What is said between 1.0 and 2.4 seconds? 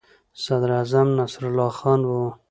نصرالله خان وو.